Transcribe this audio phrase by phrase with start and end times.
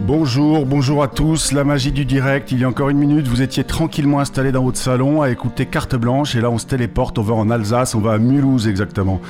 [0.00, 3.42] Bonjour, bonjour à tous, la magie du direct, il y a encore une minute, vous
[3.42, 7.18] étiez tranquillement installé dans votre salon à écouter Carte Blanche et là on se téléporte,
[7.18, 9.20] on va en Alsace, on va à Mulhouse exactement.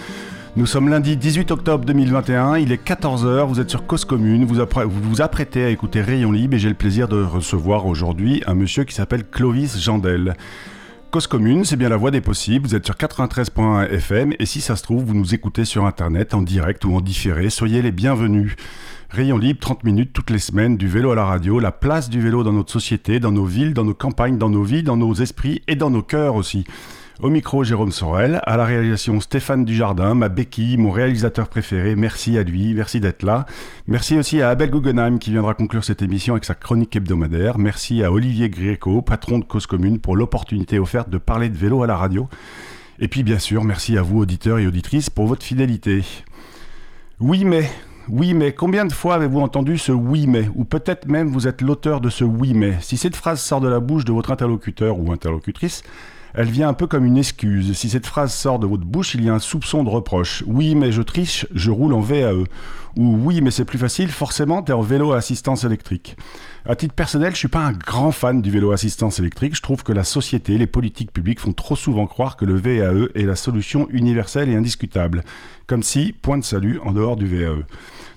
[0.57, 4.57] Nous sommes lundi 18 octobre 2021, il est 14h, vous êtes sur Cause Commune, vous
[4.57, 8.55] vous, vous apprêtez à écouter Rayon Libre et j'ai le plaisir de recevoir aujourd'hui un
[8.55, 10.35] monsieur qui s'appelle Clovis Jandel.
[11.11, 12.69] Cause commune, c'est bien la voix des possibles.
[12.69, 16.35] Vous êtes sur 93.1 FM et si ça se trouve, vous nous écoutez sur Internet
[16.35, 17.51] en direct ou en différé.
[17.51, 18.55] Soyez les bienvenus.
[19.09, 22.21] Rayon libre, 30 minutes toutes les semaines, du vélo à la radio, la place du
[22.21, 25.13] vélo dans notre société, dans nos villes, dans nos campagnes, dans nos vies, dans nos
[25.15, 26.65] esprits et dans nos cœurs aussi.
[27.23, 28.41] Au micro, Jérôme Sorel.
[28.45, 31.95] À la réalisation, Stéphane Dujardin, ma béquille, mon réalisateur préféré.
[31.95, 33.45] Merci à lui, merci d'être là.
[33.87, 37.59] Merci aussi à Abel Guggenheim qui viendra conclure cette émission avec sa chronique hebdomadaire.
[37.59, 41.83] Merci à Olivier Gréco, patron de Cause Commune, pour l'opportunité offerte de parler de vélo
[41.83, 42.27] à la radio.
[43.01, 46.03] Et puis bien sûr, merci à vous, auditeurs et auditrices, pour votre fidélité.
[47.19, 47.69] Oui, mais
[48.09, 50.49] oui, mais combien de fois avez-vous entendu ce oui, mais?
[50.55, 52.79] Ou peut-être même vous êtes l'auteur de ce oui, mais?
[52.81, 55.83] Si cette phrase sort de la bouche de votre interlocuteur ou interlocutrice,
[56.35, 57.77] elle vient un peu comme une excuse.
[57.77, 60.45] Si cette phrase sort de votre bouche, il y a un soupçon de reproche.
[60.47, 62.45] Oui, mais je triche, je roule en VAE.
[62.97, 66.17] Ou oui, mais c'est plus facile, forcément, t'es en vélo à assistance électrique.
[66.67, 69.57] À titre personnel, je suis pas un grand fan du vélo assistance électrique.
[69.57, 73.09] Je trouve que la société, les politiques publiques font trop souvent croire que le VAE
[73.15, 75.25] est la solution universelle et indiscutable.
[75.67, 77.65] Comme si, point de salut en dehors du VAE.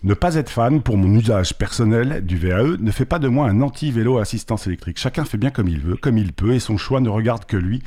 [0.04, 3.48] Ne pas être fan, pour mon usage personnel du VAE, ne fait pas de moi
[3.48, 5.00] un anti-vélo assistance électrique.
[5.00, 7.56] Chacun fait bien comme il veut, comme il peut, et son choix ne regarde que
[7.56, 7.82] lui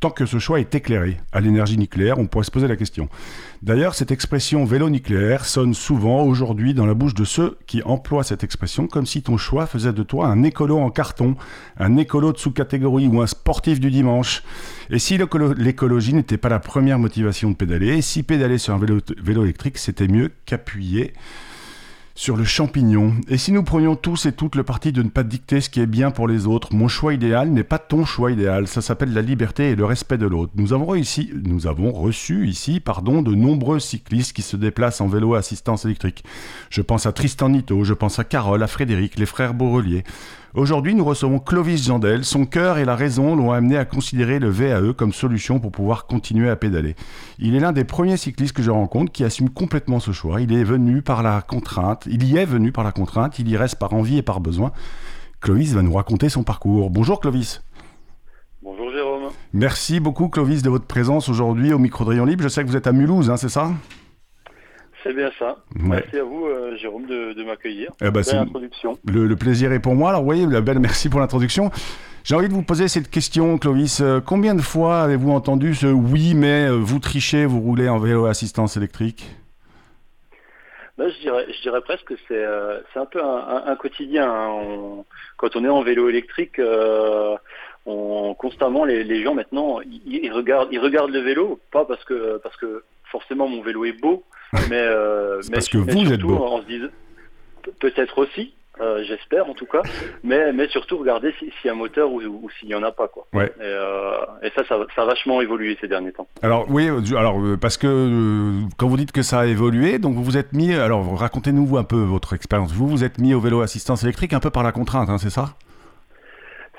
[0.00, 1.18] tant que ce choix est éclairé.
[1.30, 3.10] À l'énergie nucléaire, on pourrait se poser la question.
[3.62, 8.24] D'ailleurs, cette expression vélo nucléaire sonne souvent aujourd'hui dans la bouche de ceux qui emploient
[8.24, 11.36] cette expression comme si ton choix faisait de toi un écolo en carton,
[11.78, 14.42] un écolo de sous-catégorie ou un sportif du dimanche.
[14.88, 18.78] Et si l'écologie n'était pas la première motivation de pédaler, et si pédaler sur un
[18.78, 21.12] vélo électrique, c'était mieux qu'appuyer
[22.14, 23.14] sur le champignon.
[23.28, 25.80] Et si nous prenions tous et toutes le parti de ne pas dicter ce qui
[25.80, 29.12] est bien pour les autres, mon choix idéal n'est pas ton choix idéal, ça s'appelle
[29.12, 30.52] la liberté et le respect de l'autre.
[30.56, 35.08] Nous avons réussi, nous avons reçu ici, pardon, de nombreux cyclistes qui se déplacent en
[35.08, 36.24] vélo à assistance électrique.
[36.68, 40.04] Je pense à Tristan Nito, je pense à Carole, à Frédéric, les frères Borrelier.
[40.52, 42.24] Aujourd'hui, nous recevons Clovis Jandel.
[42.24, 46.06] Son cœur et la raison l'ont amené à considérer le VAE comme solution pour pouvoir
[46.06, 46.96] continuer à pédaler.
[47.38, 50.40] Il est l'un des premiers cyclistes que je rencontre qui assume complètement ce choix.
[50.40, 53.56] Il est venu par la contrainte, il y est venu par la contrainte, il y
[53.56, 54.72] reste par envie et par besoin.
[55.40, 56.90] Clovis va nous raconter son parcours.
[56.90, 57.62] Bonjour Clovis.
[58.60, 59.30] Bonjour Jérôme.
[59.52, 62.42] Merci beaucoup Clovis de votre présence aujourd'hui au micro de Rayon Libre.
[62.42, 63.70] Je sais que vous êtes à Mulhouse, hein, c'est ça?
[65.02, 65.56] C'est bien ça.
[65.74, 67.92] Merci à vous, euh, Jérôme, de, m'accueillir.
[68.02, 68.22] Eh ben,
[69.04, 70.10] le, plaisir est pour moi.
[70.10, 71.70] Alors, vous voyez, la belle merci pour l'introduction.
[72.24, 74.00] J'ai envie de vous poser cette question, Clovis.
[74.00, 77.98] Euh, combien de fois avez-vous entendu ce oui, mais euh, vous trichez, vous roulez en
[77.98, 79.26] vélo assistance électrique
[80.98, 84.30] ben, je, dirais, je dirais presque que c'est un peu un, quotidien.
[84.30, 85.04] Hein.
[85.38, 86.60] quand on est en vélo électrique,
[87.86, 92.56] on, constamment, les, gens maintenant, ils, regardent, ils regardent le vélo, pas parce que, parce
[92.58, 94.24] que forcément mon vélo est beau,
[94.70, 96.36] mais, euh, parce que vous êtes beau.
[96.40, 96.80] On se dit
[97.78, 99.82] peut-être aussi, euh, j'espère en tout cas,
[100.24, 103.06] mais, mais surtout regarder s'il y a un moteur ou, s'il n'y en a pas.
[103.08, 103.26] Quoi.
[103.32, 103.52] Ouais.
[103.58, 104.12] Et, euh,
[104.42, 106.26] et ça, ça, a vachement évolué ces derniers temps.
[106.42, 110.36] Alors oui, alors, parce que quand vous dites que ça a évolué, donc vous vous
[110.36, 112.72] êtes mis, alors racontez-nous un peu votre expérience.
[112.72, 115.30] Vous vous êtes mis au vélo assistance électrique un peu par la contrainte, hein, c'est
[115.30, 115.54] ça?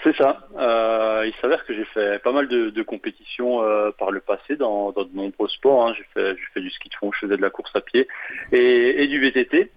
[0.04, 0.48] C'est ça.
[0.58, 4.92] Euh, il s'avère que j'ai fait pas mal de, compétitions euh, par le passé dans,
[4.92, 5.88] de nombreux sports.
[5.88, 5.94] Hein.
[5.98, 8.08] J'ai fait, fait, du ski de fond, je faisais de la course à pied
[8.52, 9.72] et, du VTT.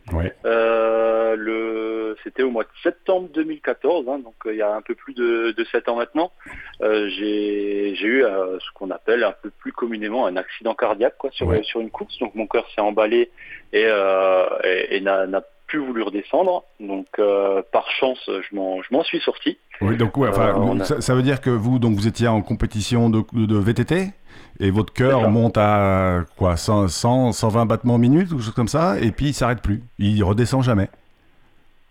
[0.45, 4.95] Euh, le, c'était au mois de septembre 2014, hein, donc il y a un peu
[4.95, 6.33] plus de, de 7 ans maintenant.
[6.81, 11.81] j'ai, eu ce qu'on appelle un peu plus communément un accident cardiaque quoi, sur, sur
[11.81, 12.19] une course.
[12.19, 13.31] Donc mon cœur s'est emballé
[13.73, 15.43] et, et, et n'a, n'a
[15.75, 16.65] plus voulu redescendre.
[16.81, 19.59] Donc euh, par chance, je m'en suis sorti.
[19.81, 23.25] Oui, donc ouais, euh, ça, veut dire que vous donc vous étiez en compétition de,
[23.33, 24.11] de VTT
[24.61, 26.89] et votre cœur monte à quoi 100,
[27.33, 30.89] 120 battements minute ou chose comme ça et puis il s'arrête plus, il redescend jamais.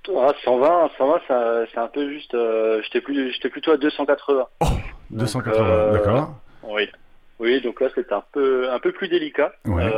[0.09, 2.33] Ah, 120, 120 c'est un peu juste.
[2.35, 4.45] Euh, j'étais plus, j'étais plutôt à 280.
[4.61, 4.65] Oh,
[5.11, 6.35] 280, d'accord.
[6.63, 6.89] Oui,
[7.39, 9.51] oui, donc là c'était un peu, un peu plus délicat.
[9.65, 9.91] Ouais.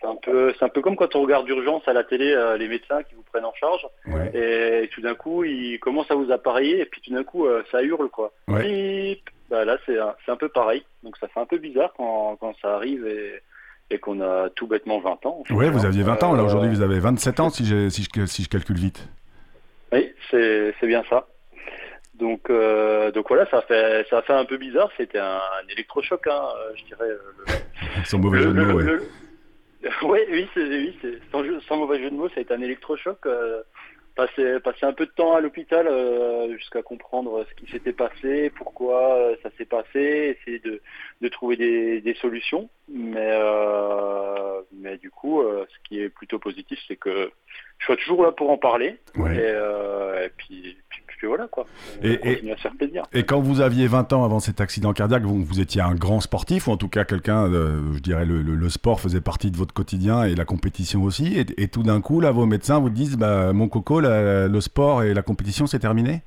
[0.00, 2.56] C'est un peu, c'est un peu comme quand on regarde d'urgence à la télé, euh,
[2.56, 3.86] les médecins qui vous prennent en charge,
[4.34, 7.62] et tout d'un coup ils commencent à vous appareiller, et puis tout d'un coup euh,
[7.70, 8.32] ça hurle quoi.
[8.48, 12.36] Bah, là c'est un, c'est un peu pareil, donc ça fait un peu bizarre quand,
[12.40, 13.40] quand ça arrive et,
[13.90, 15.42] et qu'on a tout bêtement 20 ans.
[15.50, 18.42] Oui, vous aviez 20 ans, là aujourd'hui vous avez 27 ans si, si, je, si
[18.44, 19.08] je calcule vite.
[19.92, 21.26] Oui, c'est, c'est bien ça.
[22.14, 24.90] Donc, euh, donc voilà, ça fait, ça fait un peu bizarre.
[24.96, 26.42] C'était un, électrochoc, hein,
[26.76, 27.08] je dirais.
[28.04, 28.98] sans mauvais jeu de mots, ouais.
[30.02, 30.96] oui, oui, oui
[31.32, 33.26] sans, sans, mauvais jeu de mots, ça a été un électrochoc.
[34.14, 35.88] passer, passer un peu de temps à l'hôpital
[36.58, 40.82] jusqu'à comprendre ce qui s'était passé, pourquoi ça s'est passé, essayer de,
[41.20, 42.68] de trouver des, des, solutions.
[42.88, 43.32] Mais,
[44.72, 47.30] mais du coup, ce qui est plutôt positif, c'est que
[47.78, 48.98] je suis toujours là pour en parler.
[49.16, 50.76] Et, et puis,
[51.20, 51.66] puis voilà quoi.
[52.02, 52.42] et,
[53.12, 56.20] Et quand vous aviez 20 ans avant cet accident cardiaque, vous, vous étiez un grand
[56.20, 60.24] sportif, ou en tout cas quelqu'un, je dirais, le, sport faisait partie de votre quotidien
[60.24, 61.38] et la compétition aussi.
[61.38, 65.12] Et, tout d'un coup, là, vos médecins vous disent, bah, mon coco, le sport et
[65.12, 66.22] la compétition, c'est terminé?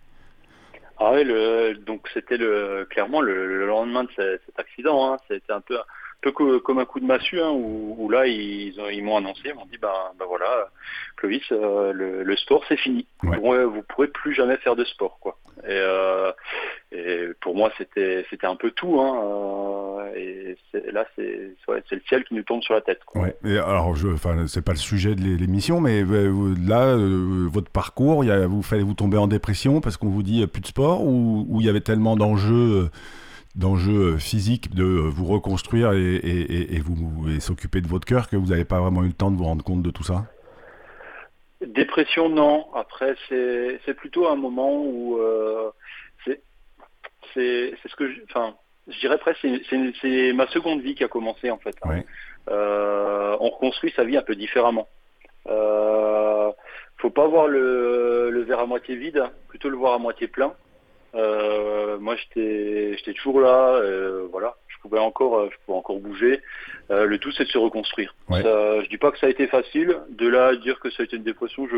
[0.99, 5.11] Ah oui, le, donc c'était le, clairement le, lendemain de cet, accident.
[5.11, 5.75] Hein, c'était un peu,
[6.23, 9.65] peu comme un coup de massue, hein, où, là ils, ils m'ont annoncé, ils m'ont
[9.65, 10.69] dit, bah, bah voilà,
[11.17, 13.05] Clovis, euh, le, sport c'est fini.
[13.21, 15.37] Vous, ne pourrez plus jamais faire de sport, quoi.
[15.63, 16.31] Et, euh,
[16.91, 22.23] et pour moi c'était c'était un peu tout, hein, euh, et là c'est le ciel
[22.23, 23.01] qui nous tombe sur la tête.
[23.05, 23.21] Quoi.
[23.21, 23.35] Ouais.
[23.45, 28.31] Et alors je, enfin c'est pas le sujet de l'émission, mais là votre parcours, y
[28.31, 31.59] a, vous fallait vous tomber en dépression parce qu'on vous dit plus de sport ou
[31.59, 32.89] il y avait tellement d'enjeux
[33.55, 38.47] d'enjeux physiques de vous reconstruire et, et, et vous s'occuper de votre cœur que vous
[38.47, 40.25] n'avez pas vraiment eu le temps de vous rendre compte de tout ça?
[41.65, 42.67] Dépression, non.
[42.73, 45.71] Après, c'est plutôt un moment où euh,
[46.25, 46.41] c'est
[47.33, 48.55] ce que je, enfin,
[48.88, 49.47] je dirais presque,
[50.01, 51.75] c'est ma seconde vie qui a commencé en fait.
[52.50, 54.88] Euh, on reconstruit sa vie un peu différemment.
[55.47, 56.51] Euh,
[56.97, 60.53] faut pas voir le, le verre à moitié vide, plutôt le voir à moitié plein.
[61.15, 63.75] Euh, moi, j'étais, toujours là.
[63.75, 66.41] Euh, voilà, pouvais encore, euh, je pouvais encore bouger.
[66.91, 68.13] Euh, le tout, c'est de se reconstruire.
[68.30, 69.97] Ça, je dis pas que ça a été facile.
[70.09, 71.77] De là à dire que ça a été une dépression, je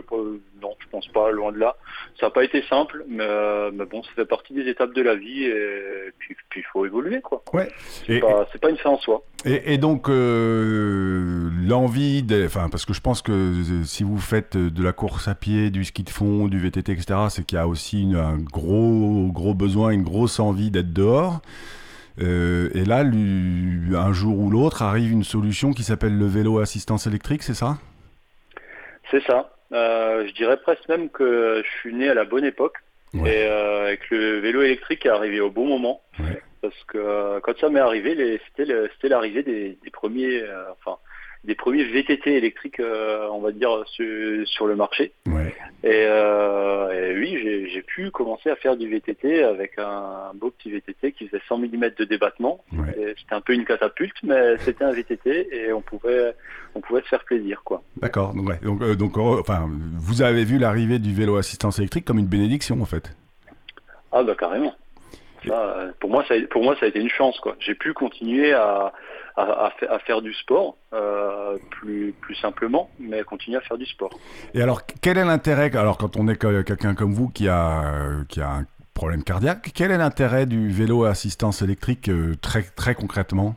[0.62, 1.76] non, je pense pas, loin de là.
[2.20, 5.16] Ça n'a pas été simple, mais, mais, bon, ça fait partie des étapes de la
[5.16, 7.44] vie et puis, il faut évoluer, quoi.
[7.54, 7.68] Ouais.
[8.08, 9.24] C'est pas, pas, une fin en soi.
[9.46, 10.08] Et, et donc
[11.68, 13.54] l'envie, enfin, parce que je pense que
[13.84, 17.20] si vous faites de la course à pied, du ski de fond, du VTT, etc.,
[17.30, 18.96] c'est qu'il y a aussi une, un gros
[19.32, 21.42] gros, besoin, une grosse envie d'être dehors.
[22.22, 27.08] Euh, et là, un jour ou l'autre, arrive une solution qui s'appelle le vélo assistance
[27.08, 27.78] électrique, c'est ça?
[29.12, 29.52] C'est ça.
[29.72, 32.78] Euh, je dirais presque même que je suis né à la bonne époque.
[33.14, 36.02] Et euh, avec le vélo électrique est arrivé au bon moment.
[36.62, 40.98] Parce que quand ça m'est arrivé, c'était l'arrivée des, des, premiers, enfin,
[41.46, 45.14] des premiers VTT électriques, euh, on va dire, sur, le marché.
[45.86, 51.12] Euh, et, oui, j'ai pu commencer à faire du VTT avec un, beau petit VTT
[51.12, 52.64] qui faisait 100 mm de débattement.
[52.72, 56.34] C'était un peu une catapulte, mais c'était un VTT et on pouvait,
[56.74, 57.84] on pouvait se faire plaisir, quoi.
[57.98, 58.34] D'accord.
[58.34, 62.82] Donc, euh, donc, enfin, vous avez vu l'arrivée du vélo assistance électrique comme une bénédiction,
[62.82, 63.16] en fait.
[64.12, 64.74] Ah bah carrément.
[66.00, 67.56] pour moi, ça, pour moi, ça a été une chance, quoi.
[67.60, 68.94] J'ai pu continuer à
[69.38, 74.18] à, faire du sport euh, plus, plus simplement, mais continuer à faire du sport.
[74.54, 78.42] Et alors, quel est l'intérêt, alors quand on est quelqu'un comme vous qui a, qui
[78.42, 82.96] a un problème cardiaque, quel est l'intérêt du vélo à assistance électrique euh, très, très
[82.96, 83.56] concrètement?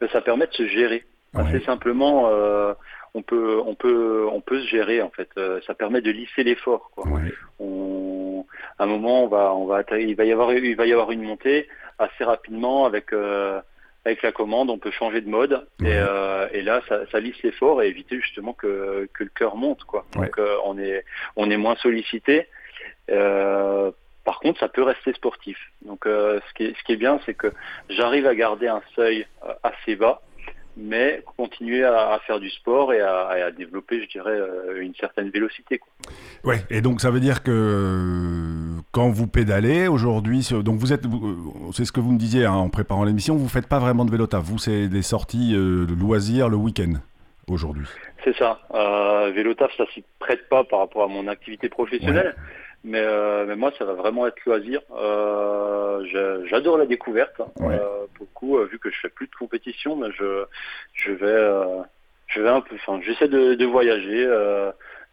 [0.00, 1.04] Ben, Ça permet de se gérer.
[1.34, 2.72] Assez simplement, euh,
[3.14, 5.28] on peut, on peut, on peut se gérer en fait.
[5.66, 6.90] ça permet de lisser l'effort.
[7.60, 11.12] À un moment, on va, on va, il va y avoir, il va y avoir
[11.12, 11.68] une montée
[11.98, 13.12] assez rapidement avec
[14.04, 17.40] avec la commande, on peut changer de mode et, euh, et, là, ça, ça lisse
[17.42, 19.84] l'effort et éviter justement que, que le cœur monte.
[19.84, 20.06] Quoi.
[20.14, 21.04] Donc euh, on, est,
[21.36, 22.48] on est moins sollicité.
[23.10, 23.90] Euh,
[24.24, 25.58] par contre, ça peut rester sportif.
[25.84, 27.52] Donc ce, qui est, ce qui est bien, c'est que
[27.88, 29.26] j'arrive à garder un seuil
[29.62, 30.22] assez bas
[30.80, 34.38] mais continuer à, faire du sport et à, développer, je dirais,
[34.76, 35.78] une certaine vélocité.
[35.78, 35.90] Quoi.
[36.44, 37.50] Ouais, et donc ça veut dire que
[38.92, 41.36] quand vous pédalez aujourd'hui, donc vous êtes, euh,
[41.72, 44.10] c'est ce que vous me disiez hein, en préparant l'émission, vous faites pas vraiment de
[44.10, 46.94] vélo Vous, c'est des sorties euh, de loisirs le week-end
[47.48, 47.86] aujourd'hui.
[48.24, 48.60] C'est ça.
[48.74, 52.34] Euh, vélo ça s'y prête pas par rapport à mon activité professionnelle.
[52.84, 54.80] Mais, euh, mais, moi, ça va vraiment être loisir.
[56.48, 57.40] J'adore la découverte.
[57.40, 57.78] Hein.
[58.18, 60.44] beaucoup, vu que je fais plus de compétition, mais je,
[60.94, 61.84] je vais,
[62.28, 64.26] je vais un peu, enfin, j'essaie de, de, voyager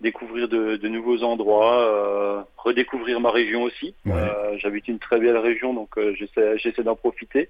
[0.01, 3.95] découvrir de, nouveaux endroits, euh, redécouvrir ma région aussi.
[4.07, 7.49] Euh, j'habite une très belle région, donc euh, j'essaie d'en profiter.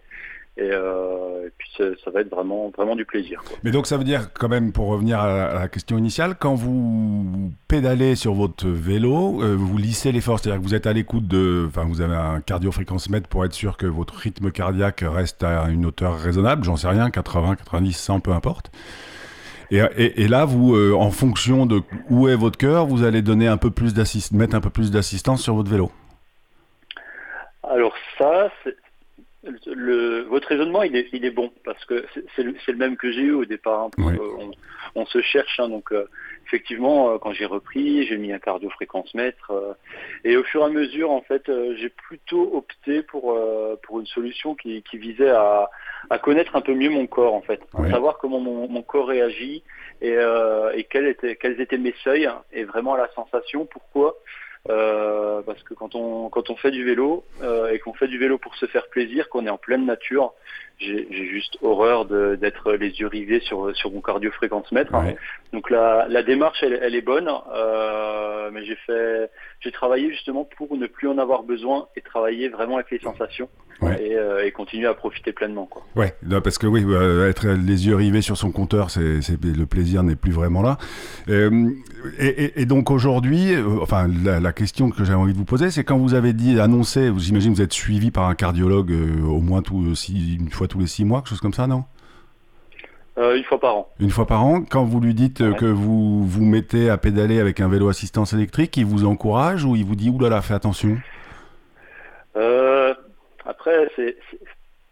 [0.58, 0.72] Et,
[1.58, 3.44] puis ça, va être vraiment, vraiment du plaisir.
[3.64, 7.52] Mais donc ça veut dire quand même, pour revenir à la, question initiale, quand vous
[7.68, 11.84] pédalez sur votre vélo, vous lissez l'effort, c'est-à-dire que vous êtes à l'écoute de, enfin
[11.84, 16.18] vous avez un cardio-fréquence-mètre pour être sûr que votre rythme cardiaque reste à une hauteur
[16.18, 18.72] raisonnable, j'en sais rien, 80, 90, 100, peu importe.
[19.72, 23.58] Et, là, vous, euh, en fonction de où est votre cœur, vous allez donner un
[23.58, 23.94] peu plus
[24.32, 25.92] mettre un peu plus d'assistance sur votre vélo.
[27.64, 28.52] Alors ça,
[29.66, 32.06] le, votre raisonnement, il est, il est bon, parce que
[32.36, 33.90] c'est le, le, même que j'ai eu au départ.
[33.98, 34.52] Hein, on,
[34.96, 36.08] on, se cherche, hein, donc euh,
[36.48, 39.74] effectivement, euh, quand j'ai repris, j'ai mis un cardio-fréquence-mètre, euh,
[40.24, 43.38] et au fur et à mesure, en fait, j'ai plutôt opté pour,
[43.84, 45.70] pour une solution qui, qui visait à,
[46.10, 49.08] à, connaître un peu mieux mon corps, en fait, à savoir comment mon, mon, corps
[49.08, 49.64] réagit
[50.02, 50.16] et,
[50.76, 54.16] et quels, étaient, quels étaient mes seuils, et vraiment la sensation, pourquoi?
[54.68, 58.18] Euh, parce que quand on quand on fait du vélo euh, et qu'on fait du
[58.18, 60.34] vélo pour se faire plaisir, qu'on est en pleine nature,
[60.80, 64.94] j'ai juste horreur d'être les yeux rivés sur sur mon cardio fréquence mètre.
[65.54, 69.30] Donc la, la démarche elle, elle est bonne, euh, mais j'ai fait
[69.62, 73.48] j'ai travaillé justement pour ne plus en avoir besoin et travailler vraiment avec les sensations
[73.82, 75.66] et, euh, et, continuer à profiter pleinement.
[75.66, 75.84] Quoi.
[75.96, 80.04] Ouais, parce que oui, euh, être les yeux rivés sur son compteur, c'est le plaisir
[80.04, 80.78] n'est plus vraiment là.
[81.28, 85.84] Et, et, donc aujourd'hui, enfin la, la, question que j'ai envie de vous poser, c'est
[85.84, 88.94] quand vous avez dit annoncé, j'imagine vous êtes suivi par un cardiologue
[89.26, 91.86] au moins tout, une fois tous les six mois, quelque chose comme ça, non?
[93.18, 93.90] Euh, une fois par an.
[94.00, 94.64] Une fois par an.
[94.64, 98.76] Quand vous lui dites que vous vous mettez à pédaler avec un vélo assistance électrique,
[98.76, 100.98] il vous encourage ou il vous dit oulala, fais attention?
[102.36, 102.94] Euh,
[103.46, 104.18] Après, c'est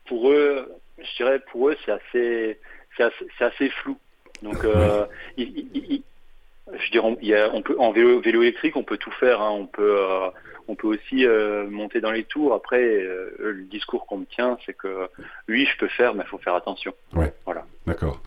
[0.07, 2.59] pour eux, je dirais pour eux, c'est assez,
[2.97, 3.97] c'est assez, flou.
[4.41, 5.05] Donc, euh,
[5.37, 9.41] je dirais, on, peut en vélo, vélo, électrique, on peut tout faire.
[9.41, 9.51] Hein.
[9.51, 10.29] On peut, euh,
[10.67, 12.53] on peut aussi euh, monter dans les tours.
[12.53, 15.09] Après, euh, le discours qu'on me tient, c'est que
[15.49, 16.93] oui, je peux faire, mais il faut faire attention.
[17.13, 17.33] Ouais.
[17.45, 17.65] Voilà.
[17.85, 18.21] D'accord.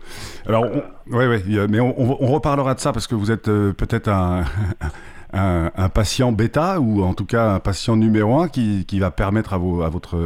[0.45, 4.07] Alors, on, ouais, ouais, mais on, on, reparlera de ça parce que vous êtes peut-être
[4.07, 4.43] un,
[5.33, 9.11] un, un, patient bêta ou en tout cas un patient numéro un qui, qui va
[9.11, 10.17] permettre à, vos, à votre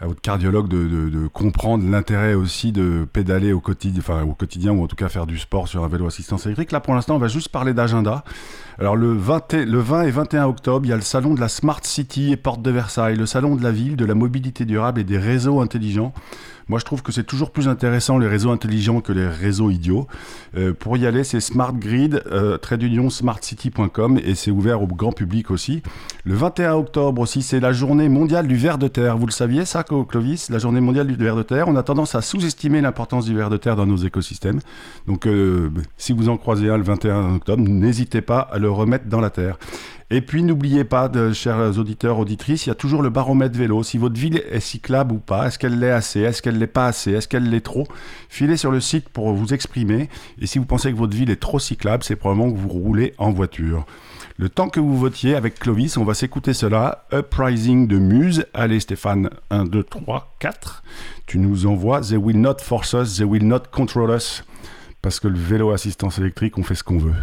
[0.00, 4.82] à votre cardiologue de, comprendre l'intérêt aussi de pédaler au quotidien, enfin au quotidien ou
[4.82, 6.72] en tout cas faire du sport sur un vélo assistance électrique.
[6.72, 8.24] Là, pour l'instant, on va juste parler d'agenda.
[8.78, 11.48] Alors le 20, le 20 et 21 octobre, il y a le salon de la
[11.48, 15.00] Smart City et Porte de Versailles, le salon de la ville, de la mobilité durable
[15.00, 16.12] et des réseaux intelligents.
[16.68, 20.06] Moi, je trouve que c'est toujours plus intéressant les réseaux intelligents que les réseaux idiots.
[20.56, 22.58] Euh, pour y aller, c'est Smart Grid, euh,
[23.08, 25.82] smartcity.com et c'est ouvert au grand public aussi.
[26.24, 29.16] Le 21 octobre aussi, c'est la journée mondiale du ver de terre.
[29.16, 30.50] Vous le saviez, ça, Clovis?
[30.50, 31.68] La journée mondiale du ver de terre.
[31.68, 34.60] On a tendance à sous-estimer l'importance du ver de terre dans nos écosystèmes.
[35.06, 39.06] Donc, euh, si vous en croisez un le 21 octobre, n'hésitez pas à le remettre
[39.06, 39.58] dans la terre.
[40.10, 43.82] Et puis n'oubliez pas, chers auditeurs, auditrices, il y a toujours le baromètre vélo.
[43.82, 46.86] Si votre ville est cyclable ou pas, est-ce qu'elle l'est assez, est-ce qu'elle l'est pas
[46.86, 47.86] assez, est-ce qu'elle l'est trop
[48.30, 50.08] Filez sur le site pour vous exprimer.
[50.40, 53.12] Et si vous pensez que votre ville est trop cyclable, c'est probablement que vous roulez
[53.18, 53.84] en voiture.
[54.38, 57.04] Le temps que vous votiez avec Clovis, on va s'écouter cela.
[57.12, 58.46] Uprising de Muse.
[58.54, 60.84] Allez Stéphane, 1, 2, 3, 4.
[61.26, 64.44] Tu nous envoies They will not force us, they will not control us.
[65.02, 67.14] Parce que le vélo assistance électrique, on fait ce qu'on veut.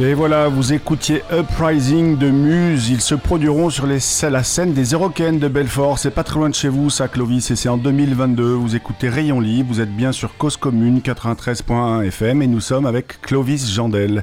[0.00, 2.88] Et voilà, vous écoutiez Uprising de Muse.
[2.88, 3.98] Ils se produiront sur les,
[4.30, 5.98] la scène des Eurocaines de Belfort.
[5.98, 8.44] C'est pas très loin de chez vous, ça, Clovis, et c'est en 2022.
[8.44, 9.70] Vous écoutez Rayon Libre.
[9.72, 14.22] Vous êtes bien sur Cause Commune 93.1 FM et nous sommes avec Clovis Jandel.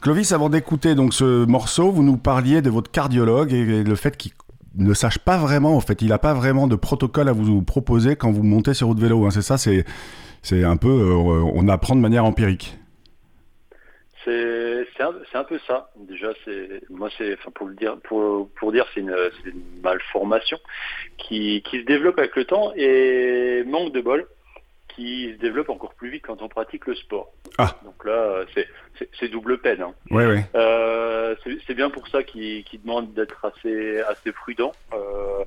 [0.00, 4.16] Clovis, avant d'écouter donc ce morceau, vous nous parliez de votre cardiologue et le fait
[4.16, 4.32] qu'il
[4.76, 8.16] ne sache pas vraiment, en fait, il n'a pas vraiment de protocole à vous proposer
[8.16, 9.26] quand vous montez sur votre vélo.
[9.26, 9.30] Hein.
[9.30, 9.84] C'est ça, c'est,
[10.40, 12.78] c'est un peu, euh, on apprend de manière empirique.
[14.24, 15.90] C'est un, un, peu ça.
[15.96, 20.58] Déjà, c'est moi, c'est enfin pour le dire, pour, pour dire, c'est une, une, malformation
[21.18, 24.26] qui, qui se développe avec le temps et manque de bol
[24.94, 27.32] qui se développe encore plus vite quand on pratique le sport.
[27.58, 27.74] Ah.
[27.84, 28.44] Donc là,
[29.18, 29.82] c'est double peine.
[29.82, 29.94] Hein.
[30.10, 30.38] Oui, oui.
[30.54, 31.34] Euh,
[31.66, 34.72] c'est bien pour ça qu'il demande d'être assez, assez prudent.
[34.92, 35.44] Euh,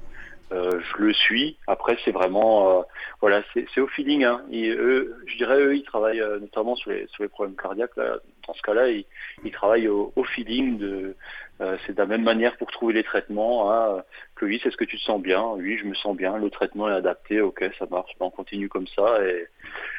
[0.54, 1.58] euh, je le suis.
[1.68, 2.82] Après, c'est vraiment, euh,
[3.20, 4.24] voilà, c'est au feeling.
[4.24, 4.42] Hein.
[4.54, 7.96] eux, je dirais, eux, ils travaillent euh, notamment sur les, sur les problèmes cardiaques.
[7.98, 8.18] Là.
[8.48, 9.06] Dans ce cas-là, ils,
[9.44, 11.16] ils, travaillent au, au feeling de,
[11.60, 13.72] euh, c'est de la même manière pour trouver les traitements.
[13.72, 14.04] Hein.
[14.44, 16.38] oui, est-ce que tu te sens bien Oui, je me sens bien.
[16.38, 17.42] Le traitement est adapté.
[17.42, 18.12] Ok, ça marche.
[18.20, 19.18] Ben, on continue comme ça.
[19.26, 19.48] Et,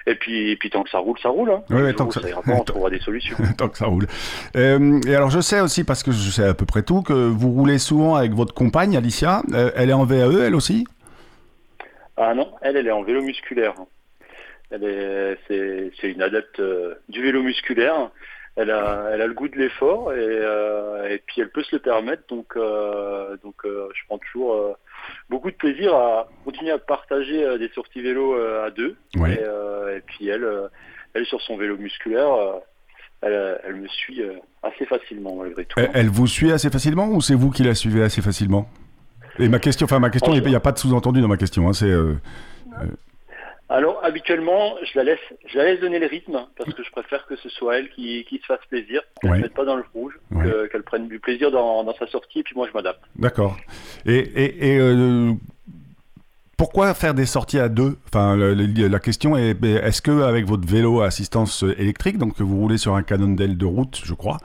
[0.06, 1.50] et, puis, et puis tant que ça roule, ça roule.
[1.50, 1.62] Hein.
[1.70, 3.36] Oui, tant que ça, ira pas, on trouvera des solutions.
[3.58, 4.06] tant que ça roule.
[4.54, 7.12] Euh, et alors, je sais aussi, parce que je sais à peu près tout, que
[7.12, 9.42] vous roulez souvent avec votre compagne, Alicia.
[9.52, 10.86] Euh, elle est en VAE, elle aussi?
[12.16, 13.74] Ah non, elle, elle est en vélo musculaire.
[14.70, 16.62] Elle est, c'est, c'est une adepte
[17.08, 18.10] du vélo musculaire
[18.58, 21.76] elle a, elle a le goût de l'effort et, euh, et, puis elle peut se
[21.76, 22.24] le permettre.
[22.28, 24.76] Donc, euh, donc euh, je prends toujours
[25.30, 28.96] beaucoup de plaisir à continuer à partager des sorties vélo à deux.
[29.14, 30.46] Et, puis elle,
[31.14, 32.28] elle sur son vélo musculaire.
[33.20, 34.22] Elle, elle, me suit
[34.62, 35.80] assez facilement malgré tout.
[35.94, 38.68] Elle, vous suit assez facilement ou c'est vous qui la suivez assez facilement?
[39.38, 41.68] Et ma question, enfin ma question, il n'y a pas de sous-entendu dans ma question.
[41.68, 41.94] Hein, c'est
[43.68, 47.26] alors habituellement, je la laisse, je la laisse donner le rythme parce que je préfère
[47.26, 49.84] que ce soit elle qui, qui se fasse plaisir, qu'elle ne mette pas dans le
[49.92, 50.18] rouge,
[50.72, 53.02] qu'elle prenne du plaisir dans, dans, sa sortie et puis moi je m'adapte.
[53.16, 53.56] D'accord.
[54.06, 55.32] Et, et, et euh,
[56.58, 57.98] pourquoi faire des sorties à deux?
[58.06, 62.56] Enfin, la, question est est-ce que avec votre vélo à assistance électrique, donc que vous
[62.56, 64.38] roulez sur un Cannondale de route, je crois,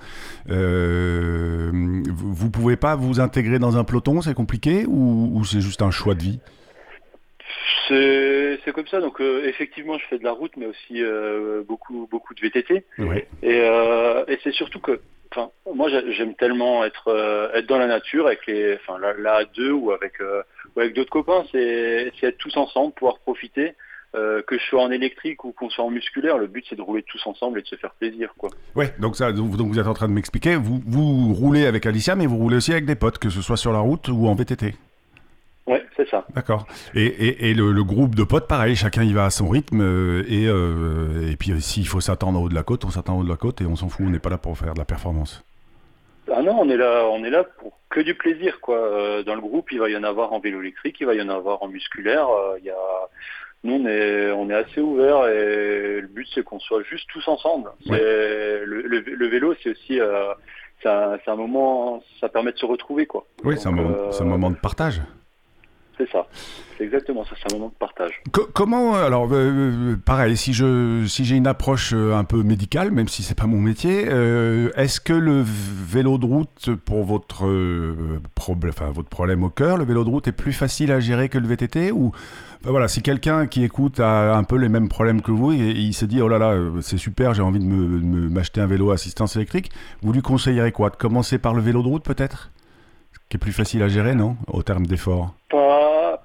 [0.52, 5.62] euh, vous, ne pouvez pas vous intégrer dans un peloton C'est compliqué ou, ou c'est
[5.62, 6.40] juste un choix de vie?
[7.88, 9.00] C'est comme ça.
[9.00, 12.86] Donc euh, effectivement, je fais de la route, mais aussi euh, beaucoup beaucoup de VTT.
[13.00, 15.00] Euh, et, c'est surtout que,
[15.32, 19.72] enfin, moi j'aime tellement être être dans la nature avec les, enfin là, à deux
[19.72, 20.14] ou avec
[20.76, 21.44] ou avec d'autres copains.
[21.52, 23.74] C'est être tous ensemble, pouvoir profiter.
[24.14, 27.04] que je sois en électrique ou qu'on soit en musculaire, le but c'est de rouler
[27.04, 28.50] tous ensemble et de se faire plaisir, quoi.
[28.76, 32.16] Ouais, donc ça, donc vous êtes en train de m'expliquer, vous, vous roulez avec Alicia,
[32.16, 34.36] mais vous roulez aussi avec des potes, que ce soit sur la route ou en
[34.36, 34.76] VTT.
[35.66, 36.26] Oui, c'est ça.
[36.36, 36.68] D'accord.
[36.94, 39.82] Et, et, et le, groupe de potes, pareil, chacun y va à son rythme.
[39.82, 43.16] Euh, et, euh, et puis s'il faut s'attendre au haut de la côte, on s'attend
[43.16, 44.74] au haut de la côte et on s'en fout, on n'est pas là pour faire
[44.74, 45.44] de la performance.
[46.32, 48.78] Ah non, on est là, on est là pour que du plaisir, quoi.
[48.78, 51.22] Euh, dans le groupe, il va y en avoir en vélo électrique, il va y
[51.22, 52.28] en avoir en musculaire.
[52.60, 52.76] Il y a...
[53.64, 57.26] Nous, on est, on est assez ouvert et le but, c'est qu'on soit juste tous
[57.30, 57.70] ensemble.
[57.86, 60.02] Le, le, vélo, c'est aussi,
[60.82, 63.26] c'est un, un, moment, ça permet de se retrouver, quoi.
[63.46, 65.02] Oui, c'est un, un moment de partage.
[65.98, 66.28] C'est ça.
[66.78, 67.36] C'est exactement ça.
[67.38, 68.22] C'est un moment de partage.
[68.54, 72.92] comment alors euh, euh, pareil si je si j'ai une approche euh, un peu médicale
[72.92, 74.08] même si c'est pas mon métier
[74.76, 77.46] est-ce que le vélo de route pour votre
[78.36, 81.30] problème enfin votre problème au cœur le vélo de route est plus facile à gérer
[81.30, 82.12] que le VTT ou
[82.64, 85.94] voilà si quelqu'un qui écoute a un peu les mêmes problèmes que vous et, il
[85.94, 88.96] se dit oh là là c'est super j'ai envie de me m'acheter un vélo à
[88.96, 90.90] assistance électrique vous lui conseillerez quoi?
[90.90, 92.53] De commencer par le vélo de route peut-être?
[93.34, 95.34] Qui est plus facile à gérer non au terme d'effort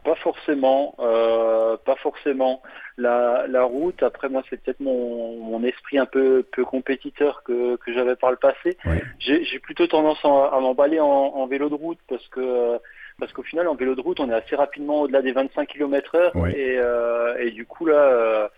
[0.05, 2.63] pas forcément, euh, pas forcément.
[2.97, 7.77] La, la route, après moi, c'est peut-être mon, mon, esprit un peu, peu compétiteur que,
[7.77, 8.79] que j'avais par le passé.
[9.19, 12.79] J'ai plutôt tendance à, m'emballer en, en, vélo de route parce que
[13.19, 16.15] parce qu'au final, en vélo de route, on est assez rapidement au-delà des 25 km
[16.15, 17.97] heure et, euh, et du coup là.
[17.97, 18.49] Euh,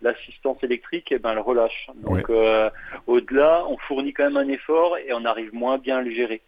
[0.00, 1.88] l'assistance électrique, eh ben, elle relâche.
[1.96, 2.70] Donc, euh,
[3.06, 6.40] au-delà, on fournit quand même un effort et on arrive moins bien à le gérer.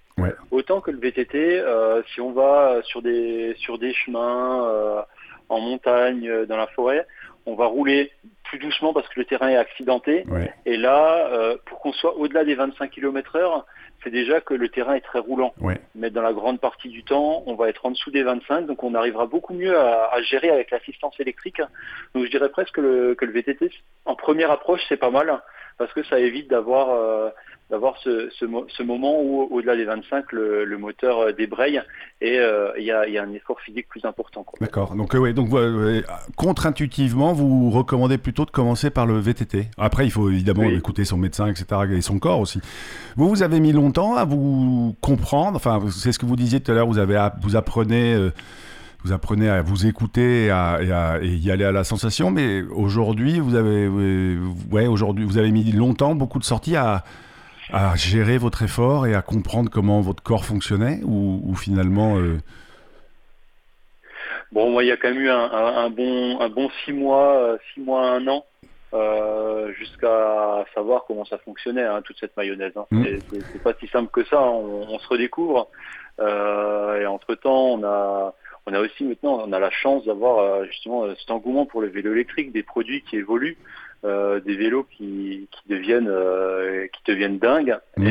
[0.51, 5.03] Autant que le VTT, euh, si on va sur des sur des chemins euh,
[5.49, 7.07] en montagne, euh, dans la forêt,
[7.47, 8.13] on va rouler
[8.45, 10.25] plus doucement parce que le terrain est accidenté.
[10.67, 11.31] Et là,
[11.67, 13.63] pour qu'on soit au-delà des 25 km/h,
[14.03, 15.55] c'est déjà que le terrain est très roulant.
[15.95, 18.83] Mais dans la grande partie du temps, on va être en dessous des 25, donc
[18.83, 21.63] on arrivera beaucoup mieux à, gérer avec l'assistance électrique.
[22.15, 23.71] Donc je dirais presque que le VTT,
[24.05, 25.41] en première approche, c'est pas mal
[25.79, 27.33] parce que ça évite d'avoir
[27.71, 31.81] d'avoir ce, ce, moment où, au-delà des 25, le, moteur euh, débraye
[32.21, 34.45] et euh, il y, a, y, a, un effort physique plus important.
[34.61, 34.97] D'accord.
[34.97, 35.51] Donc, oui, donc
[36.37, 39.69] contre-intuitivement, vous recommandez plutôt de commencer par le VTT.
[39.79, 42.61] Après, il faut évidemment écouter son médecin, etc., et son corps aussi.
[43.17, 45.57] Vous, vous avez mis longtemps à vous comprendre.
[45.57, 46.87] Enfin, c'est ce que vous disiez tout à l'heure.
[46.87, 48.31] Vous avez, vous apprenez
[49.03, 52.31] vous apprenez à vous écouter et, à, y aller à la sensation.
[52.31, 53.89] Mais aujourd'hui, vous avez,
[54.71, 57.05] ouais, aujourd'hui, vous avez mis longtemps, beaucoup de sorties à,
[57.73, 62.19] à, gérer votre effort et à comprendre comment votre corps fonctionnait, ou, finalement.
[62.19, 62.39] Euh,
[64.53, 67.59] bon, moi, il y a quand même eu un, bon, un bon six mois, euh,
[67.75, 68.45] six mois, un an.
[68.93, 72.73] Euh, jusqu'à savoir comment ça fonctionnait, hein, toute cette mayonnaise.
[72.75, 72.87] Hein.
[72.91, 73.05] Mmh.
[73.53, 75.69] C'est pas si simple que ça, on, on se redécouvre.
[76.19, 78.35] et entre-temps, on a,
[78.67, 82.13] on a aussi maintenant, on a la chance d'avoir justement cet engouement pour le vélo
[82.13, 83.59] électrique, des produits qui évoluent,
[84.05, 86.11] euh, des vélos qui, deviennent
[86.93, 88.07] qui deviennent dingues mmh.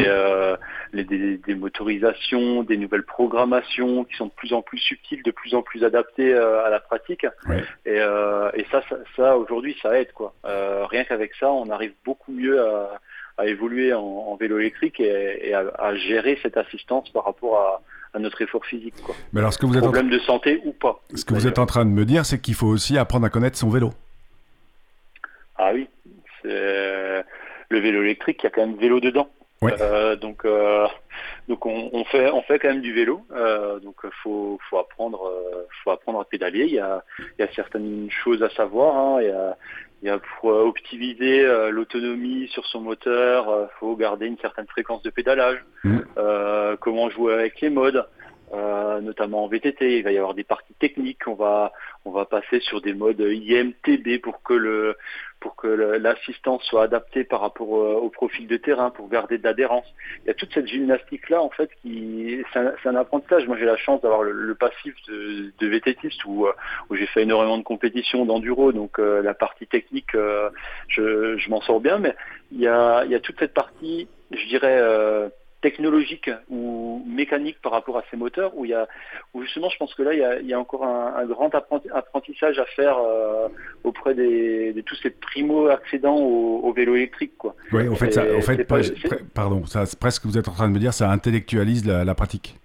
[0.93, 5.55] et des, motorisations, des nouvelles programmations qui sont de plus en plus subtiles, de plus
[5.55, 7.25] en plus adaptées à la pratique.
[7.85, 7.99] Et,
[8.71, 8.81] ça,
[9.15, 10.33] ça, aujourd'hui, ça aide quoi.
[10.43, 16.37] rien qu'avec ça, on arrive beaucoup mieux à, évoluer en, vélo électrique et, à, gérer
[16.43, 17.81] cette assistance par rapport à,
[18.13, 18.95] à notre effort physique.
[19.03, 19.15] Quoi.
[19.33, 21.01] Mais alors, ce que vous êtes Problème de santé ou pas.
[21.13, 23.29] Ce que vous êtes en train de me dire, c'est qu'il faut aussi apprendre à
[23.29, 23.91] connaître son vélo.
[25.61, 25.89] Ah oui,
[26.41, 26.49] c'est
[27.69, 29.29] le vélo électrique, il y a quand même vélo dedans.
[29.63, 30.87] Euh, donc, euh,
[31.49, 33.25] donc on, fait, on fait quand même du vélo.
[33.31, 35.31] Euh, donc, faut, faut apprendre,
[35.83, 36.65] faut apprendre à pédaler.
[36.65, 38.95] Il y a, il y a certaines choses à savoir.
[38.95, 39.21] Hein.
[39.21, 39.57] Il, y a,
[40.01, 45.09] il y a pour optimiser l'autonomie sur son moteur, faut garder une certaine fréquence de
[45.09, 45.63] pédalage.
[45.83, 45.99] Mmh.
[46.79, 48.07] comment jouer avec les modes.
[48.51, 49.99] Euh, notamment en VTT.
[49.99, 51.27] Il va y avoir des parties techniques.
[51.27, 51.71] On va
[52.03, 54.95] on va passer sur des modes IMTB pour que le
[55.39, 59.85] pour que l'assistance soit adaptée par rapport au, profil de terrain pour garder de l'adhérence.
[60.23, 63.47] Il y a toute cette gymnastique là en fait qui c'est un, apprentissage.
[63.47, 66.47] Moi j'ai la chance d'avoir le, passif de, de VTTiste où
[66.89, 70.49] où j'ai fait énormément de compétitions d'enduro donc euh, la partie technique euh,
[70.87, 72.15] je, je m'en sors bien mais
[72.51, 74.81] il y a il y a toute cette partie je dirais
[75.61, 78.87] technologique ou mécanique par rapport à ces moteurs où il y a
[79.33, 82.97] où justement je pense que là il y a, encore un, grand apprentissage à faire
[82.97, 83.47] euh,
[83.83, 87.55] auprès des, de tous ces primo accédants au, vélo électrique quoi.
[87.71, 88.65] Oui, en fait, ça, en fait
[89.33, 92.55] pardon, ça presque vous êtes en train de me dire ça intellectualise la, pratique.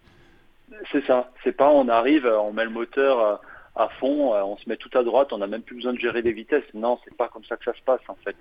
[0.93, 3.37] C'est ça, c'est pas on arrive, on met le moteur euh,
[3.77, 5.99] à fond, euh, on se met tout à droite, on n'a même plus besoin de
[5.99, 6.63] gérer des vitesses.
[6.75, 8.37] Non, c'est pas comme ça que ça se passe en fait.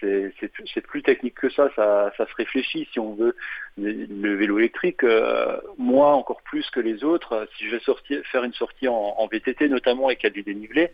[0.00, 2.88] C'est plus technique que ça, ça, se réfléchit.
[2.92, 3.34] Si on veut
[3.76, 8.44] le vélo électrique, euh, moi encore plus que les autres, si je vais sortir, faire
[8.44, 10.90] une sortie en, VTT notamment et qu'il y a du dénivelé,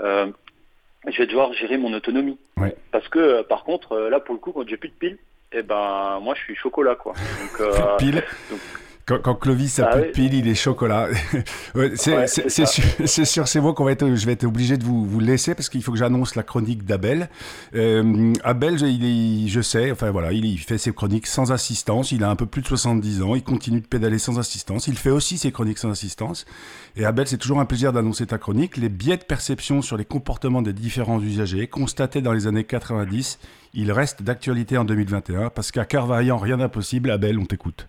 [0.00, 0.26] euh,
[1.06, 2.38] je vais devoir gérer mon autonomie.
[2.92, 5.18] Parce que par contre, là pour le coup, quand j'ai plus de piles,
[5.50, 7.14] eh ben moi je suis chocolat quoi.
[7.14, 8.22] Donc, pile.
[9.08, 11.08] Quand, Clovis a ah plus de pile, il est chocolat.
[11.94, 15.54] c'est sur ces mots qu'on va être, je vais être obligé de vous, vous laisser
[15.54, 17.30] parce qu'il faut que j'annonce la chronique d'Abel.
[17.74, 22.12] Euh, Abel, il je sais, enfin voilà, il, fait ses chroniques sans assistance.
[22.12, 23.34] Il a un peu plus de 70 ans.
[23.34, 24.88] Il continue de pédaler sans assistance.
[24.88, 26.44] Il fait aussi ses chroniques sans assistance.
[26.94, 28.76] Et Abel, c'est toujours un plaisir d'annoncer ta chronique.
[28.76, 33.38] Les biais de perception sur les comportements des différents usagers constatés dans les années 90,
[33.72, 37.10] il reste d'actualité en 2021 parce qu'à cœur vaillant, rien d'impossible.
[37.10, 37.88] Abel, on t'écoute.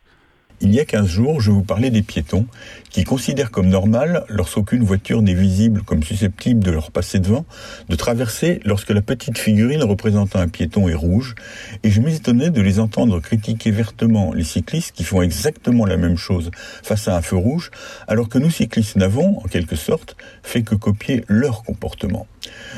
[0.61, 2.45] Il y a 15 jours, je vous parlais des piétons
[2.89, 7.45] qui considèrent comme normal, lorsqu'aucune voiture n'est visible comme susceptible de leur passer devant,
[7.87, 11.35] de traverser lorsque la petite figurine représentant un piéton est rouge,
[11.83, 16.17] et je m'étonnais de les entendre critiquer vertement les cyclistes qui font exactement la même
[16.17, 16.51] chose
[16.83, 17.71] face à un feu rouge,
[18.09, 22.27] alors que nous cyclistes n'avons, en quelque sorte, fait que copier leur comportement.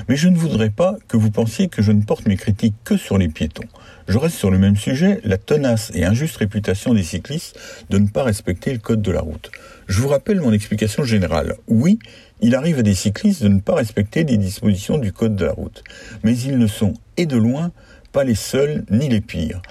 [0.08, 2.96] Mais je ne voudrais pas que vous pensiez que je ne porte mes critiques que
[2.96, 3.68] sur les piétons.
[4.08, 7.58] Je reste sur le même sujet, la tenace et injuste réputation des cyclistes
[7.90, 9.52] de ne pas respecter le code de la route.
[9.88, 11.56] Je vous rappelle mon explication générale.
[11.68, 12.00] Oui,
[12.42, 15.52] il arrive à des cyclistes de ne pas respecter les dispositions du code de la
[15.52, 15.84] route.
[16.24, 17.72] Mais ils ne sont, et de loin,
[18.12, 19.62] pas les seuls ni les pires.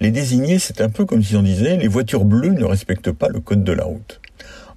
[0.00, 3.28] Les désignés, c'est un peu comme si on disait les voitures bleues ne respectent pas
[3.28, 4.20] le code de la route.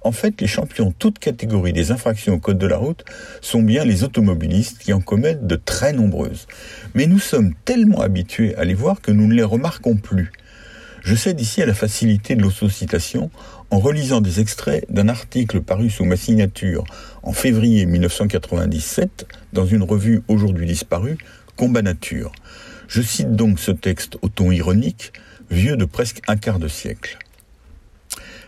[0.04, 3.06] En fait, les champions toutes catégories des infractions au code de la route
[3.40, 6.46] sont bien les automobilistes qui en commettent de très nombreuses.
[6.94, 10.30] Mais nous sommes tellement habitués à les voir que nous ne les remarquons plus.
[11.02, 13.30] Je cède ici à la facilité de l'autocitation
[13.70, 16.84] en relisant des extraits d'un article paru sous ma signature
[17.22, 21.16] en février 1997 dans une revue aujourd'hui disparue,
[21.56, 22.32] Combat Nature.
[22.88, 25.14] Je cite donc ce texte au ton ironique,
[25.50, 27.18] vieux de presque un quart de siècle.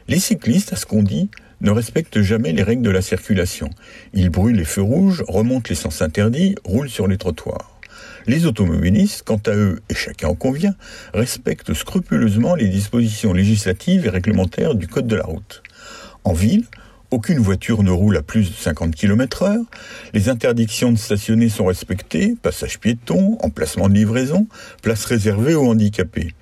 [0.08, 3.70] Les cyclistes, à ce qu'on dit, ne respectent jamais les règles de la circulation.
[4.12, 7.80] Ils brûlent les feux rouges, remontent les sens interdits, roulent sur les trottoirs.
[8.26, 10.74] Les automobilistes, quant à eux, et chacun en convient,
[11.14, 15.62] respectent scrupuleusement les dispositions législatives et réglementaires du Code de la route.
[16.24, 16.64] En ville,
[17.12, 19.64] aucune voiture ne roule à plus de 50 km heure.
[20.12, 24.48] Les interdictions de stationner sont respectées, passage piéton, emplacement de livraison,
[24.82, 26.34] place réservée aux handicapés.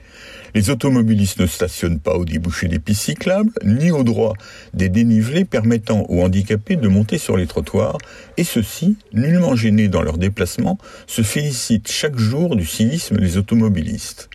[0.54, 4.34] Les automobilistes ne stationnent pas au débouché des pistes cyclables, ni au droit
[4.72, 7.98] des dénivelés permettant aux handicapés de monter sur les trottoirs,
[8.36, 14.30] et ceux-ci, nullement gênés dans leur déplacement, se félicitent chaque jour du civisme des automobilistes.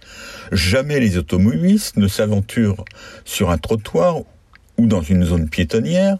[0.51, 2.83] Jamais les automobilistes ne s'aventurent
[3.23, 4.17] sur un trottoir
[4.77, 6.17] ou dans une zone piétonnière,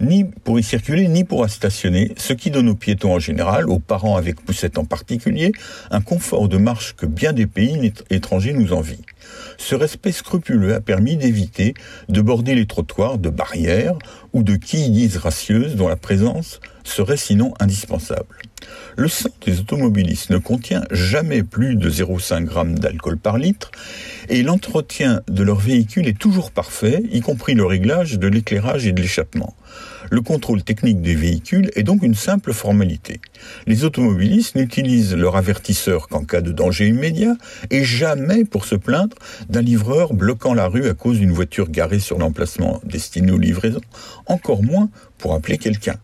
[0.00, 3.68] ni pour y circuler, ni pour y stationner, ce qui donne aux piétons en général,
[3.68, 5.52] aux parents avec poussette en particulier,
[5.92, 9.04] un confort de marche que bien des pays étrangers nous envient.
[9.58, 11.74] Ce respect scrupuleux a permis d'éviter
[12.08, 13.96] de border les trottoirs de barrières
[14.32, 18.36] ou de quilles disgracieuses dont la présence serait sinon indispensable.
[18.96, 23.70] Le sang des automobilistes ne contient jamais plus de 0,5 g d'alcool par litre
[24.28, 28.92] et l'entretien de leur véhicule est toujours parfait, y compris le réglage de l'éclairage et
[28.92, 29.54] de l'échappement.
[30.10, 33.20] Le contrôle technique des véhicules est donc une simple formalité.
[33.66, 37.36] Les automobilistes n'utilisent leur avertisseur qu'en cas de danger immédiat
[37.70, 39.16] et jamais pour se plaindre
[39.48, 43.80] d'un livreur bloquant la rue à cause d'une voiture garée sur l'emplacement destiné aux livraisons,
[44.26, 45.96] encore moins pour appeler quelqu'un.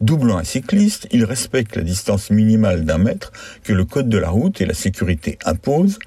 [0.00, 3.32] Doublant un cycliste, il respecte la distance minimale d'un mètre
[3.64, 5.98] que le code de la route et la sécurité imposent.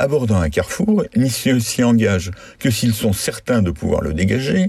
[0.00, 4.66] Abordant un carrefour, ils s'y engagent que s'ils sont certains de pouvoir le dégager.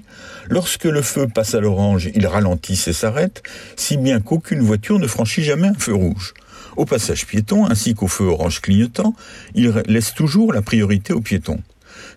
[0.47, 3.41] Lorsque le feu passe à l'orange, ils ralentissent et s'arrêtent,
[3.75, 6.35] si bien qu'aucune voiture ne franchit jamais un feu rouge.
[6.75, 9.15] Au passage piéton, ainsi qu'au feu orange clignotant,
[9.55, 11.59] ils laissent toujours la priorité aux piétons.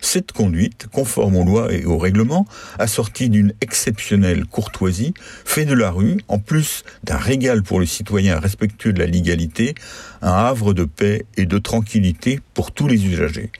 [0.03, 2.47] Cette conduite, conforme aux lois et aux règlements,
[2.79, 5.13] assortie d'une exceptionnelle courtoisie,
[5.45, 9.75] fait de la rue, en plus d'un régal pour le citoyen respectueux de la légalité,
[10.23, 13.51] un havre de paix et de tranquillité pour tous les usagers.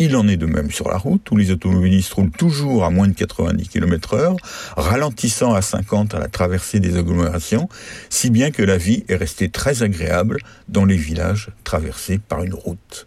[0.00, 3.06] Il en est de même sur la route, où les automobilistes roulent toujours à moins
[3.06, 4.36] de 90 km heure,
[4.76, 7.68] ralentissant à 50 à la traversée des agglomérations,
[8.10, 12.54] si bien que la vie est restée très agréable dans les villages traversés par une
[12.54, 13.06] route.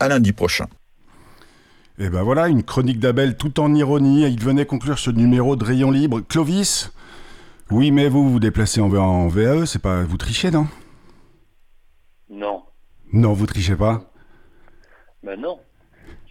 [0.00, 0.66] À lundi prochain.
[1.98, 4.22] Et ben voilà, une chronique d'Abel tout en ironie.
[4.24, 6.20] Il venait conclure ce numéro de Rayon Libre.
[6.20, 6.92] Clovis?
[7.70, 10.02] Oui, mais vous vous déplacez en, en VAE, c'est pas.
[10.04, 10.68] Vous trichez, non?
[12.28, 12.62] Non.
[13.12, 14.02] Non, vous trichez pas?
[15.22, 15.58] Ben non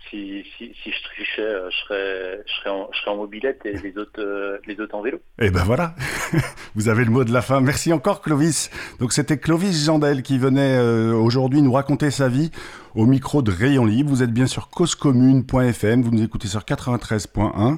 [0.09, 5.17] si, je trichais, euh, je serais, en, mobilette et les autres, euh, en vélo.
[5.39, 5.95] Et eh ben voilà,
[6.75, 7.61] vous avez le mot de la fin.
[7.61, 8.69] Merci encore Clovis.
[8.99, 12.51] Donc c'était Clovis Jandel qui venait euh, aujourd'hui nous raconter sa vie
[12.93, 14.09] au micro de Rayon Libre.
[14.09, 17.77] Vous êtes bien sur causecommune.fm, vous nous écoutez sur 93.1.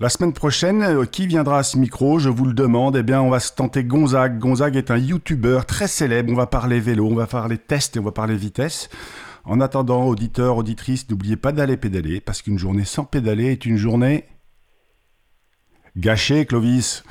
[0.00, 2.18] La semaine prochaine, qui viendra à ce micro?
[2.18, 2.96] Je vous le demande.
[2.96, 4.38] Eh bien, on va se tenter Gonzague.
[4.38, 6.32] Gonzague est un YouTuber très célèbre.
[6.32, 8.88] On va parler vélo, on va parler test et on va parler vitesse.
[9.44, 13.76] En attendant, auditeurs, auditrices, n'oubliez pas d'aller pédaler, parce qu'une journée sans pédaler est une
[13.76, 14.24] journée
[15.96, 17.04] gâchée, Clovis.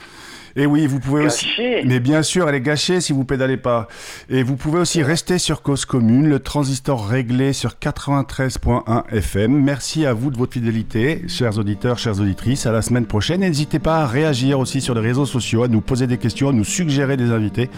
[0.56, 1.48] Et oui, vous pouvez aussi.
[1.86, 3.88] Mais bien sûr, elle est gâchée si vous pédalez pas.
[4.30, 9.63] Et vous pouvez aussi rester sur Cause Commune, le transistor réglé sur 93.1 FM.
[9.63, 12.65] Merci à vous de votre fidélité, chers auditeurs, chères auditrices.
[12.65, 13.41] À la semaine prochaine.
[13.41, 16.54] N'hésitez pas à réagir aussi sur les réseaux sociaux, à nous poser des questions, à
[16.54, 17.70] nous suggérer des invités.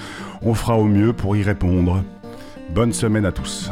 [0.42, 2.04] On fera au mieux pour y répondre.
[2.74, 3.72] Bonne semaine à tous.